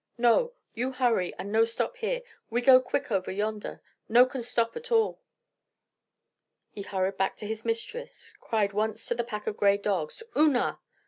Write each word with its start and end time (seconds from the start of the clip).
"No! 0.17 0.53
You 0.73 0.93
hurry 0.93 1.31
and 1.37 1.51
no 1.51 1.63
stop 1.63 1.97
here. 1.97 2.23
We 2.49 2.61
go 2.63 2.81
quick 2.81 3.11
over 3.11 3.29
yonder. 3.29 3.81
No 4.09 4.25
can 4.25 4.41
stop 4.41 4.75
at 4.75 4.91
all." 4.91 5.19
He 6.71 6.81
hurried 6.81 7.17
back 7.17 7.37
to 7.37 7.45
his 7.47 7.63
mistress, 7.63 8.31
cried 8.39 8.73
once 8.73 9.05
to 9.05 9.13
the 9.13 9.23
pack 9.23 9.45
of 9.45 9.57
gray 9.57 9.77
dogs, 9.77 10.23
"Oonah!" 10.35 10.79